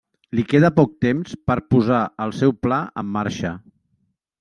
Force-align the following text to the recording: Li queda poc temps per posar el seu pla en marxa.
Li 0.37 0.45
queda 0.53 0.71
poc 0.79 0.95
temps 1.07 1.37
per 1.51 1.59
posar 1.75 2.03
el 2.27 2.37
seu 2.41 2.59
pla 2.67 2.85
en 3.05 3.15
marxa. 3.21 3.59